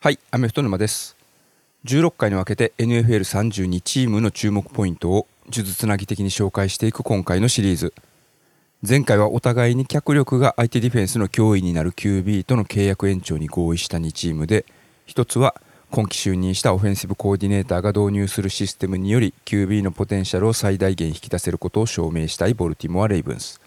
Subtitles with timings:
[0.00, 1.16] はい、アメフト沼です。
[1.84, 7.92] 16回に分けて NFL32 チームの注目ポイントを数珠つなぎ的に紹介していく今回のシリーズ。
[8.88, 14.66] 前回はお互いに脚力が相手ディフェンスの脅威になる QB との契約延長に合意した2チームで、
[15.04, 23.60] 一つは今季就任したオフェンシブコーディネーターが導入するシステムにより QB のポテンシャルを最大限引き出せることを証明したいボルティモア・レイブンス。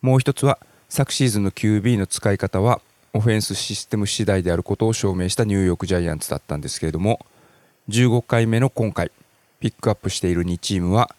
[0.00, 0.58] もう一つは
[0.88, 2.80] 昨シーズンの QB の使い方は
[3.14, 7.20] オフェンスシステム次第であることを証明したニューヨークジャイアンツだったんですけれども
[7.88, 9.10] 15回目の今回
[9.60, 11.14] ピックアップしている2チームは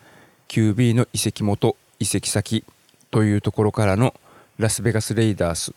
[0.48, 2.64] QB の移籍元移籍先
[3.12, 4.16] というところからの
[4.58, 5.74] ラスベガス・レイダース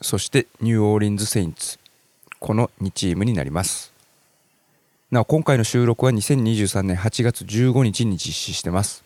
[0.00, 1.78] そしてニューオーリンズ・セインツ
[2.40, 3.92] この2チームになります。
[5.12, 9.04] なお今回の収録は2023年8月15日に実施してます。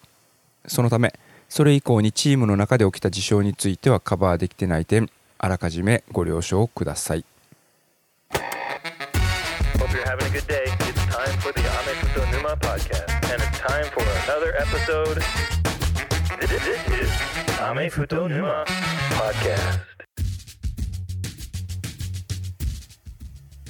[0.67, 1.13] そのため
[1.51, 7.25] それ以降にチームの中で起きた事象についてはカバーできてない点あらかじめご了承ください。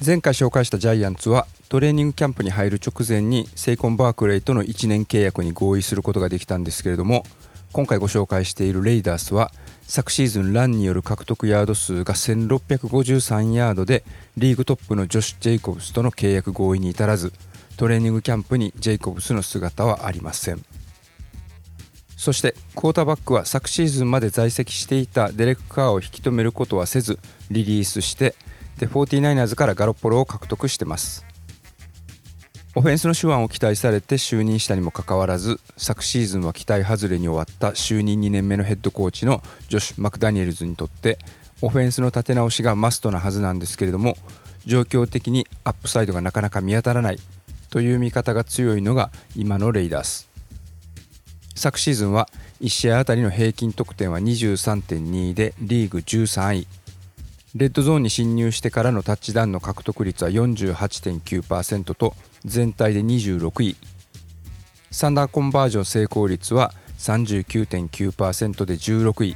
[0.05, 7.23] 前回紹介したジャイアンツはトレーニングキャンプに入る直前にセイコン・バークレイとの1年契約に合意することができたんですけれども
[7.73, 9.51] 今回ご紹介しているレイダースは
[9.87, 14.03] 昨シーズンランによる獲得ヤード数が1653ヤードで
[14.35, 17.31] リーグトップのジョシュ・ジェイコブスとの契約合意に至らず
[17.77, 20.63] トレーニングキャンプにジェイコブスの姿はありません。
[22.17, 27.17] そしてクォーターバックは昨シーズンまで在籍していたデレック・カーを引き止めることはせず
[27.49, 28.35] リリースして
[28.79, 31.25] で 49ers からガロッポロを獲得してます。
[32.77, 41.17] オフェンスの手腕を期待されて就任したにもかかわらず昨シーズンは期待外れに終わった就任2年目のヘッドコーチのジョシュ・マクダニエルズにとって
[41.63, 44.15] オフェンスの立て直しがマストなはずなんですけれども
[44.67, 47.19] 状況的にアップサイドがなかなか見当たらない
[47.71, 50.29] という見方が強いのが今のレイダース。
[51.55, 52.29] 昨シーズンは
[52.61, 56.67] 1試合あたりの平均得点は23.2でリーグ13位。
[57.55, 62.13] レッドゾーンに侵入してからのタッチダウンの獲得率は48.9%と
[62.47, 63.75] 全体で26位。
[64.89, 69.35] サードダウンコンバージョン成功率は39.9%で16位。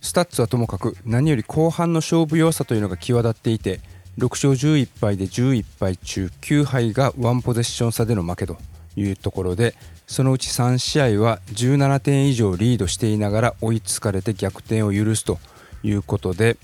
[0.00, 3.80] スタッツはともかく何より後半の勝負弱さというのが際立っていて
[4.18, 8.56] 6勝11敗で11敗中9敗がワンポゼッション差での負けと
[8.96, 9.74] いうところで
[10.06, 15.38] そのうち3試合は17点以上リードしていながら追いつかれて逆転を許すと
[15.82, 16.56] いうことで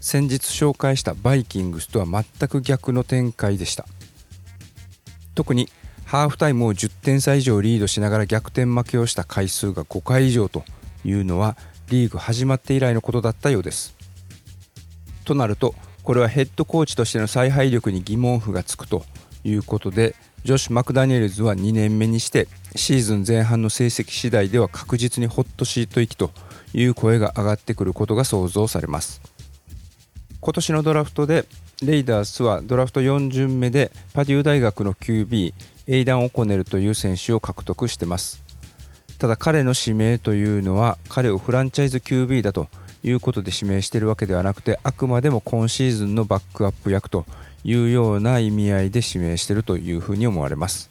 [0.00, 3.86] 先日紹介したバイキングスとは全く逆の展開でした。
[5.34, 5.68] 特に
[6.04, 10.64] ハーフタイムを10点差以上リードしながら逆転負けをした回数が5回以上と
[11.04, 11.56] いうのは
[11.88, 13.94] リーグ始まって以来のことだったようです。
[15.24, 19.04] となるとこれはヘッドコーチとしての采配力に疑問符がつくと
[19.44, 26.32] いうことでジョシュ・マクダニエルズは2年目にしてシーズン前半の成績次第では確実にホットシート行きと
[26.74, 29.20] いう声が上がってくることが想像されます。
[30.40, 31.46] 今年のドラフトで
[31.84, 35.52] レイダースはドラフト4巡目でパデュー大学の QB
[35.88, 38.40] エイダン・オコネルという選手を獲得してます。
[39.18, 42.68] ただ彼の指名というのは彼をフランチャイズ QB だと
[43.02, 47.26] いうことで指名しているわけではなくてあくまでも今シーズンのバックアップ役と
[47.64, 50.88] いうような意味合いで指名しているというふうに思われます。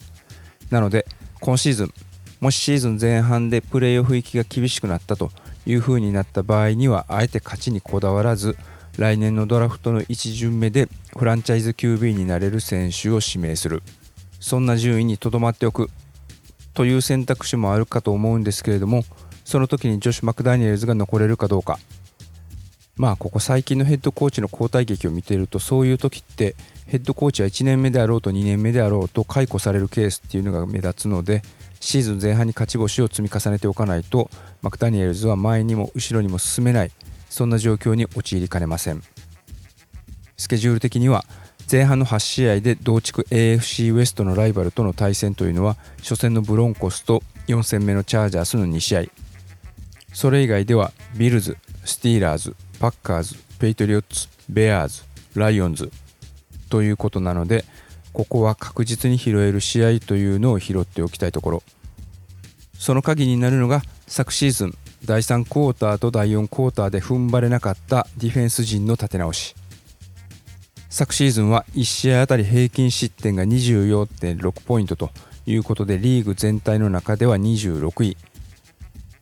[0.69, 1.05] なので
[1.39, 1.93] 今シーズン
[2.41, 5.31] もしシーズン前半でプレーオフ行きが厳しくなったと
[5.65, 8.57] いうふうになった場合にはあえて勝ちにこだわらず
[9.01, 13.81] 来年のドラフトの1巡目でフランチャイズ QB になれる選手を指名する。
[14.39, 15.89] そんな順位にとどまっておく。
[16.75, 19.03] という選択肢もあるかと思うんですけれども
[19.43, 21.79] その時にジョシュ・マクダニエルズが残れるかどうか。
[22.95, 31.41] まあここ最近のヘッドコーチの交代劇を見ているとそういう時ってヘッドコーチは1年目であろうと2年目であろうと解雇されるケースっていうのが目立つので
[31.79, 34.29] シーズン前半に勝ち星を積み重ねておかないと
[34.61, 36.91] マクダニエルズは前にも後ろにも進めない。
[37.31, 39.01] そんな状況に陥りかねません。
[40.35, 41.23] スケジュール的には
[41.71, 49.03] 前半の8試合で同地区 AFC ウエストのライバルとの対戦というのは初戦のブロンコスと4戦目のチャージャースの2試合。
[50.13, 55.03] それ以外ではビルズスティーラーズパッカーズペイトリオッツベアーズ
[55.35, 55.89] ライオンズ
[56.69, 57.63] ということなので
[58.11, 61.63] ここは確実に拾える試合というのを拾っておきたいところ。
[62.77, 69.55] その鍵になるのが昨シーズン第3クォーターと第4クォーターで踏ん張れなかったディフェンス陣の立て直し。
[70.89, 75.09] 昨シーズンは1試合あたり平均失点が24.6ポイントと
[75.45, 78.17] いうことでリーグ全体の中では26位。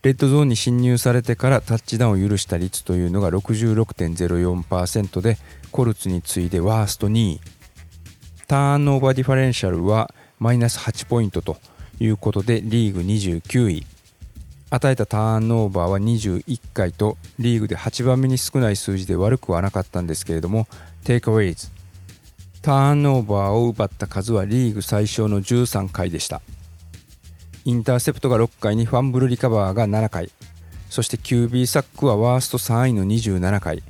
[0.01, 5.37] レッドゾーンに侵入されてからタッチダウンを許した率というのが66.04%で
[5.71, 7.41] コルツに次いでワースト2位。
[8.47, 11.57] turnover differential はマイナス8ポイントと
[11.99, 13.85] いうことでリーグ29位。
[14.71, 20.68] 与えたターンオーバーは21回とリーグで8番目に少ない数字で悪くはなかったんですけれども
[21.03, 21.69] takeaways
[22.62, 26.42] ターンオーバーを奪った数はリーグ最小の13回でした。
[27.63, 30.30] インターセプトが6回にファンブルリカバーが7回。
[30.89, 33.81] そして QB サックはワースト3位の27回。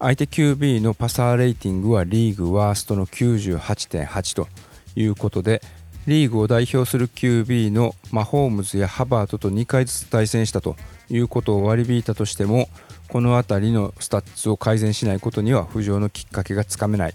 [0.00, 4.48] 相手 QB のパサーレーティングはリーグワーストの98.8と
[4.96, 5.62] いうことで
[6.06, 10.76] リーグを代表する QB のマホームズやハーバートと2回ずつ対戦したと
[11.10, 12.68] いうことを割り引いたとしても
[13.08, 17.14] この辺りのスタッツを改善しないことには浮上のきっかけがつかめない。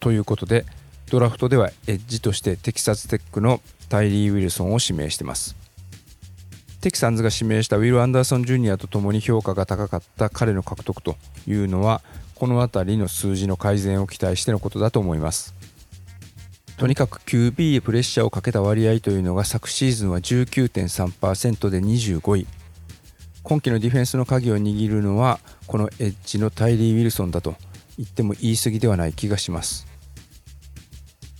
[0.00, 0.64] ということで
[1.10, 5.56] ドラフトではエッジとしてテキサステックのタイリー・ウィルソンを指名してます。
[6.80, 12.02] テキサンズが指名したウィル・アンダーソン・ジュニアとともに評価が高かった彼の獲得というのは
[12.34, 15.57] この辺りの数字の改善を期待してのことだと思います。
[16.78, 22.46] とにかく QB へプレッシャーをかけた割合というのが昨シーズンは19.3%で25位。
[23.42, 27.56] 今季のディフェンスの鍵を握るのはこのエッジのタイリー・ウィルソンだと
[27.96, 29.88] 言っても言い過ぎではない気がします。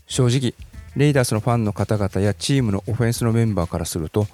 [0.08, 0.54] 正直
[0.96, 4.26] レイダースのファンの方々やチームのオフェンスのメンバーからすると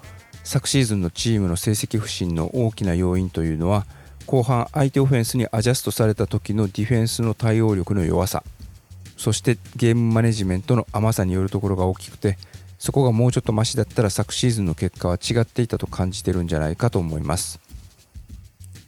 [0.43, 3.85] 昨シーズンのチームの成績不振の大きな要因というのは
[4.25, 8.43] 後半相手オフェンスにアジャストされた時のディフェンスの対応力の弱さ。
[9.17, 12.37] そしてゲームマネジメントの甘さによるところが大きくて
[12.79, 17.61] そこがもうちょっとマシだったら昨シーズンの結果は違っていたと感じてるんじゃないかと思います。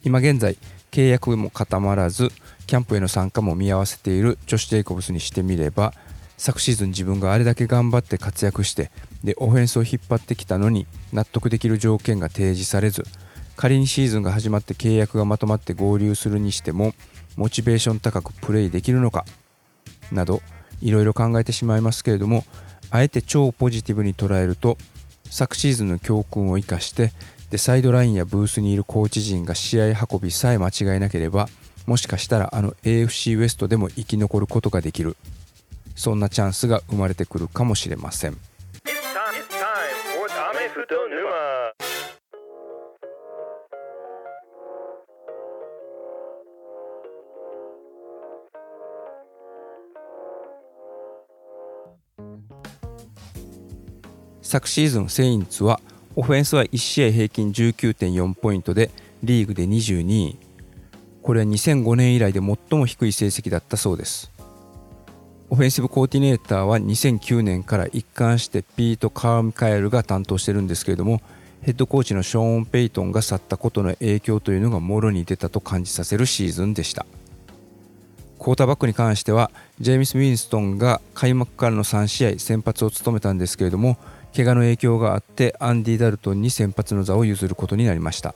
[0.04, 0.56] 今現在
[0.92, 2.30] 契約も固まらず
[2.66, 5.94] キャンプへの参加も見合わせているジョシュ・ジェイコブスにしてみれば
[6.36, 8.90] 昨シーズン自分があれだけ頑張って活躍して
[9.24, 13.04] でオフェンスを引っ張ってきたのに納得できる条件が提示されず
[13.56, 16.94] 仮にシーズンが始まって契約がまとまって合流するにしても
[17.36, 19.24] モチベーション高くプレイできるのか
[20.12, 20.42] など
[20.80, 22.44] いろいろ考えてしまいますけれども
[22.90, 24.78] あえて超ポジティブに捉えると
[25.30, 27.12] 昨シーズンの教訓を生かして
[27.50, 31.48] でサイドラインやブースにいるコーチ陣が試合運びさえ間違えなければ
[31.86, 35.16] もしかしたらあの AFC ウエストでも生き残ることができる。
[35.94, 38.36] そんなチャンスが生まれてくるかもしれません。
[54.46, 55.80] 昨シーズンセインツは
[56.14, 58.92] オフェンスは1試合平均19.4ポイントで
[59.24, 60.38] リーグで22位。
[61.20, 64.30] これは2005年以来で最も低い成績だったそうです。
[65.50, 71.20] オフェンシブコーディネーターは2009年から一貫してピート・カーミカエルが担当してるんですけれども
[71.62, 77.04] ヘッドコーチのショーン・ペイトンが去ったことの影響というのがもろに出たと感じさせるシーズンでした。
[78.38, 79.50] クォーターバックに関しては
[79.80, 83.98] ジェーミス・ウィンストンが開幕からの3試合先発を務めたんですけれども
[84.36, 88.34] 怪我の影響があってアンディ・ダルトンに先発の座を譲ることになりました。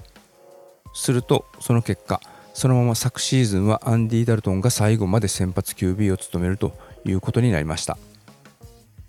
[0.95, 2.23] するとその結果
[2.55, 6.73] そのまま昨シーズンはアンディ・ダルトンが最後まで先発 QB を務めると
[7.05, 7.99] いうことになりました。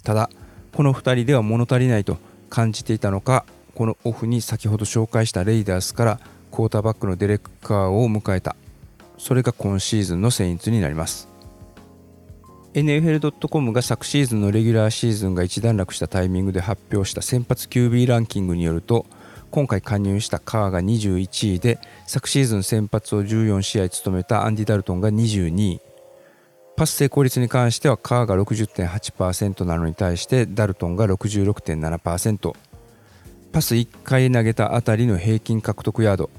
[0.03, 0.29] ただ
[0.73, 2.17] この2人では物足りないと
[2.49, 6.19] 感じていたのかこのオフに先ほど紹介したレイダースから
[6.51, 8.57] クォーターバックのデレック・カーを迎えた。
[9.17, 11.30] それが今シーズンのセインツになります。
[12.73, 19.05] NFL.com が昨シーズンのレギュラーシーズンが一段落したタイミングで発表した先発 QB ランキングによると
[19.51, 25.81] 今回加入したカーが21位で昨シーズン先発を14試合務めたアンディ・ダルトンが22位。
[26.77, 32.55] パス成功率に関してはカーが60.8%なのに対してダルトンが66.7%
[33.51, 36.29] パス1回投げたあたりの平均獲得ヤード、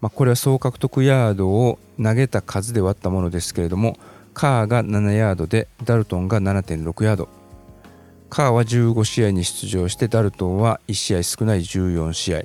[0.00, 3.98] まあ、これは総獲得ヤードを投げた数で割ったものですけれども
[4.38, 7.28] カーが7ヤードでダルトンが7.6ヤード。
[8.30, 12.42] カーは15試合に出場してダルトンは1試合少ない14試合。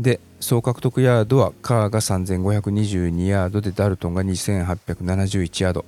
[0.00, 5.84] で総獲得ヤードはカーが3522ヤードでダルトンが2871ヤード。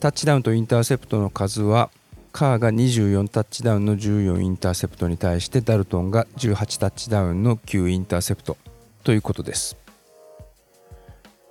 [0.00, 1.90] タッチダウンとインターセプトの数は
[2.32, 8.56] カーが24タッチダウンの14インターセプトに対してダルトンが18タッチダウンの9インターセプト
[9.04, 9.83] ということです。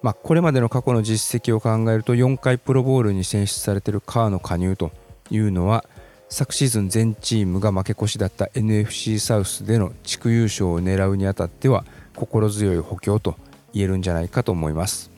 [0.04, 4.92] まあ、これまでの過去の実績を考えると4回プロボールに選出されているカーの加入と
[5.32, 5.86] いうのは
[6.28, 13.36] 昨シーズン全チームが負け越しだった NFC サウスでの地区優勝を狙うにあたっては心強い補強と
[13.74, 15.10] 言えるんじゃないかと思います。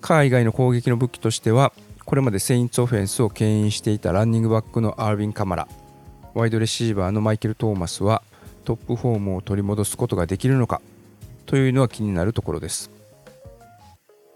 [0.00, 1.72] カー以外の攻撃の武器としては
[2.04, 5.68] これまでセインツオフェンスを牽引していたランニングバックのアービン・カマラ
[6.34, 8.22] ワイドレシーバーのマイケル・トーマスは
[8.64, 10.80] トップフォームを取り戻すことができるのか
[11.46, 13.01] というのは気になるところです。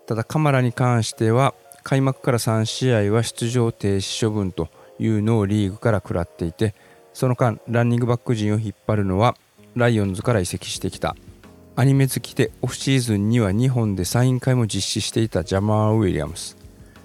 [0.06, 6.74] ただカマラに関しては開幕から3試合は出場停止処分というのをリーグから食らっていて
[7.12, 9.36] その間ランニングバック陣を引っ張るのは
[9.74, 11.16] ライオンズから移籍してきた。
[11.78, 16.56] アニメ好きでオフシーズンには日本でサイン会も実施していたジャマー・ウィリアムス。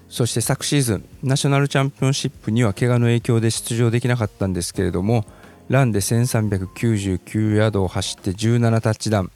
[0.08, 5.24] そして昨シーズンナショナルチャンピオンシップには怪我の影響で出場できなかったんですけれども
[5.68, 9.30] ランで1399ヤードを走って17タッチダウン。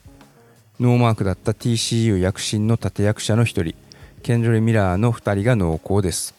[0.79, 3.73] ノーマークだった TCU 躍進の立役者の一人
[4.21, 6.35] ケンドレ・ミラーの2人が濃厚です。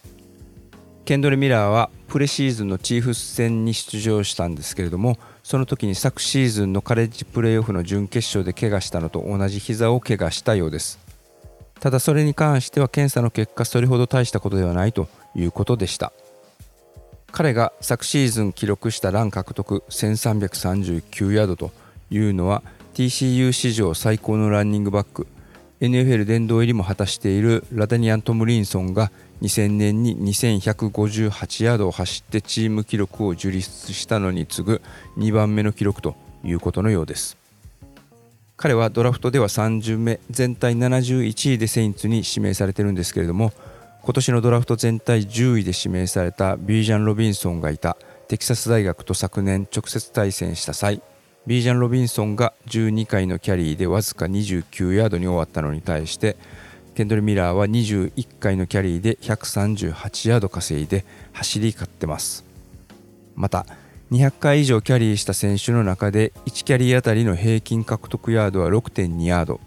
[1.05, 11.01] ケンドレ・ミラーはプレシーズンのチーフス戦に出場したんですけれどもその時に昨シーズンのカレッジプレーオフの準決勝で怪我したのと同じ膝を怪我したようです。
[11.81, 16.13] ただそれに関しては検査の結果それほど大したことではないということでした。
[17.33, 21.73] 彼が昨シーズン記録したラン獲得1339ヤードと
[22.11, 22.63] いうのは
[22.95, 25.27] TCU 史上最高のランニングバック。
[25.81, 34.83] NFL 殿堂入りも果たしているラダニアン・トムリンソンが2000年に2158ヤードを走ってチーム記録を樹立したのに次ぐ
[35.17, 37.37] 2番目の記録ということのようです。
[38.57, 43.53] 彼はドラフトでは3巡目全体71位でセインツに指名されてるんですけれども
[44.03, 51.01] 今年のドラフト全体10位で指名されたビージャン・ロビンソンがいたテキサス大学と昨年直接対戦した際
[51.49, 56.37] ビージャン・ロビンソンが12回のキャリーでわずか29ヤードに終わったのに対して
[56.95, 62.45] ケンドル・ミラーは21回のキャリーで138ヤード稼いで走り勝ってます。
[63.35, 63.65] また
[64.11, 69.59] 200回以上キャリーした選手の中で1キャリーあたりの平均獲得ヤードは6.2ヤード。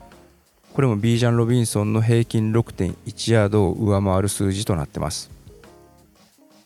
[0.73, 5.31] これもビージャン・ロビンソンの平均6.1ヤードを上回る数字となってます。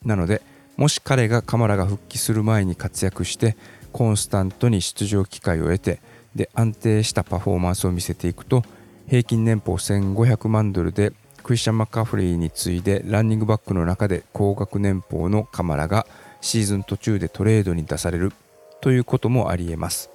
[0.03, 0.41] なので
[0.75, 3.55] もし彼がカマラが復帰する前に活躍して
[3.95, 6.01] コンスタントに出場機会を得て
[6.35, 8.61] で安定したパフォーマンスを見せていくと
[9.07, 16.05] 平均年俸1500万ドルでクリスチャン・マッカフリーに次いでランニングバックの中で高額年俸のカマラが
[16.41, 18.33] シーズン途中でトレードに出される
[18.81, 20.09] ということもありえます。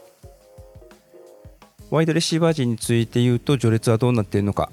[1.89, 4.71] ワイドレシーバー陣について言うと序列はどうなっているのか。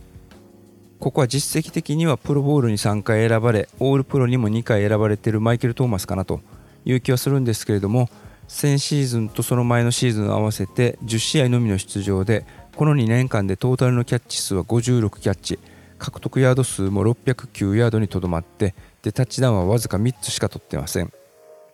[1.00, 6.42] ここは実績的にはプロボールに3回選ばれオールプロにも2回選ばれているマイケル・トーマスかなと
[6.84, 8.10] いう気はするんですけれども
[8.48, 15.60] 先シーズンとその前のシーズン合わせて10試合のみの出場でこの2年間でトータルのキャッチ数は56キャッチ。
[15.98, 21.12] 獲得ヤード数も609ヤードにとどまってでタッチダウンはわずか3つしか取ってません。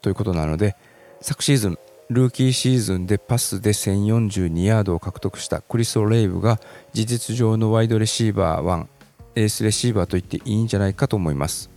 [0.01, 0.75] ということなので
[1.21, 6.59] 昨シーズンルーキーシーズンでパスで1042ヤードを獲得したクリス・オレイブが
[6.91, 8.87] 事実上のワイドレシーバー1
[9.35, 11.72] エースレシーバーと言っていいんじゃないかと思います。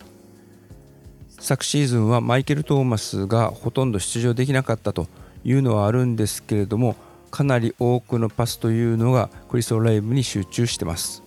[1.47, 5.07] 昨シーズンはマイケル・トーマスがほとんど出場できなかったと
[5.45, 6.97] いうのはあるんですけれども
[7.31, 11.23] かなり多くのパスというのがクリス・オレイブに集中してます。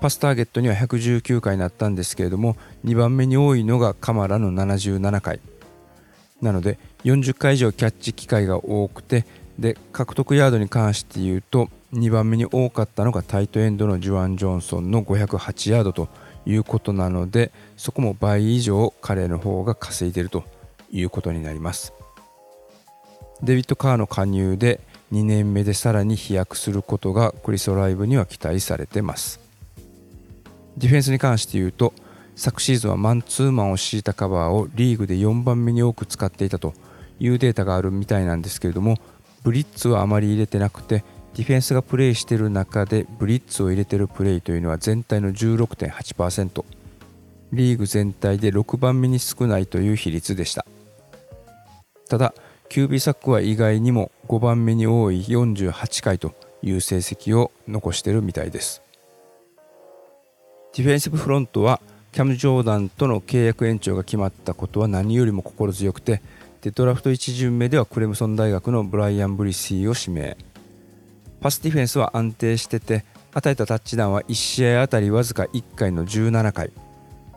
[0.00, 5.38] パスターゲットには119回になったんですけれども2番目に多いのがカマラの77回。
[6.42, 9.26] なので40回以上キャッチ機会が多くて
[9.60, 16.08] で獲得ヤードに関して言うと2番目に多かったのがタイトエンドのジュアン・ジョンソンの508ヤードと
[16.46, 20.44] いうことなのでそこも倍以上彼の方が稼いでると
[20.90, 21.92] いうことになります。
[23.42, 24.80] デビッド・カーの加入で
[25.12, 29.40] 2年目でさらに飛躍することがクリス・オライブには期待されてます。
[30.76, 31.92] ディフェンスに関して言うと
[32.36, 36.74] 昨シーズンはマンツーマンを敷いたカバーをリーグで4番目に多く使っていたと
[37.20, 38.96] いうデータがあるみたいなんですけれども
[39.44, 46.64] ブリッツはあまり入れてなくてディフェンスがプレーしている中でブリッツを入れているプレーというのは全体の16.8%
[47.52, 50.64] リーグ全体で6番目に少ないという比率でした。
[52.08, 52.34] ただ
[52.68, 58.82] QB サックは意外にも5番目に多い48回という成績を残しているみたいです。
[60.74, 61.80] ディフェンシブフロントは
[62.12, 66.22] キャム・ジョーダンとの契約延長が決まったことは何よりも心強くて
[66.62, 70.36] でドラフト1巡目ではクレムソン大学のブライアン・ブリシーを指名。
[71.44, 76.72] パスディフェンスは安定してて与えたタッチダウンは1試合あたりわずか1回の17回。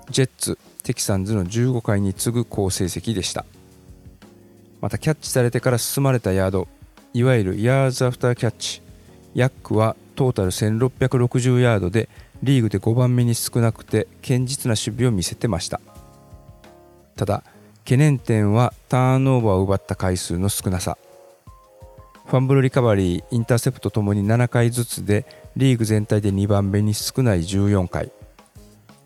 [0.10, 3.44] ジェッツテキサンズの15回に次ぐ好成績でした。
[4.80, 6.70] またキャッチされてから進まれたヤード
[7.14, 8.82] いわゆるヤーズアフターキャッチ。
[9.36, 12.08] ヤックはトータル1660ヤードで
[12.42, 15.82] リーグで5番目に少なくて堅実な守備を見せてました。
[17.18, 17.44] ただ
[17.80, 20.98] 懸念点はターンオーバーを奪った回数の少なさ。
[22.28, 28.12] ファンブルリカバリーインターセプトともに7回ずつでリーグ全体で2番目に少ない14回。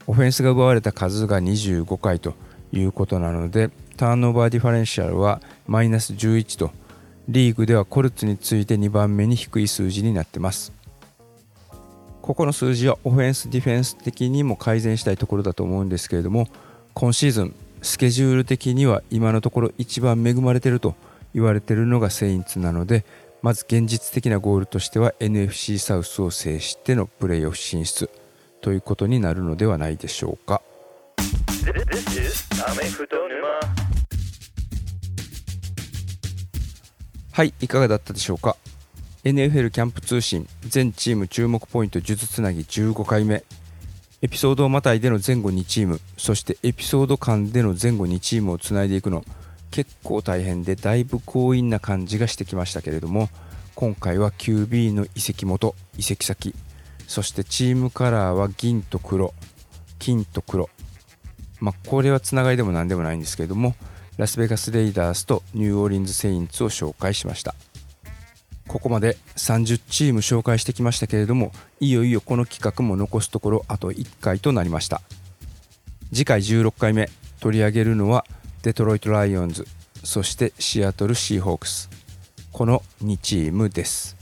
[0.07, 2.33] オフェンスが奪われた数が25回と
[2.71, 6.71] いうことなので turnover differential はマイナス11と
[7.27, 10.73] リーグではコルツに次いで2番目に低い数字になってます。
[12.23, 16.47] ここの数字はオフェンスディフェンス的にも改善したいところだと思うんですけれども
[16.95, 20.95] 今シーズンスケジュール的には今のところ一番恵まれてると
[21.33, 23.05] 言われてるのがセインツなので
[23.41, 28.09] まず現実的なゴールとしては NFC サウスを制してのプレーオフ進出
[28.61, 30.61] ということになるのではないでしょうか.
[37.33, 38.57] はいいかがだったでしょうか。
[39.23, 43.43] NFL キャンプ通信全チーム注目ポイント呪術つなぎ15回目。
[44.21, 49.23] エピソードをまたいでの前後2チームそしてエピソード間での前後2チームをつないでいくの
[49.71, 53.29] 結構大変でだいぶ強引な感じがしてきましたけれども
[53.75, 56.53] 今回は QB の移籍元移籍先
[57.07, 59.33] そしてチームカラーは銀と黒
[60.01, 60.67] 金と黒。
[61.59, 63.75] まあこれはつながりでも何でもないんですけれども
[64.17, 67.53] ラスベガス・レイダースとニューオーリンズ・セインツを紹介しました。
[68.67, 71.51] ここまで30チーム紹介してきましたけれども
[71.81, 75.01] いよいよこの企画も残すところあと1回となりました。
[76.11, 77.09] 次回16回目
[77.39, 78.25] 取り上げるのは
[78.63, 79.65] デトロイト・ライオンズ
[80.03, 81.89] そしてシアトル・シーホークス
[82.51, 84.17] この2チームです。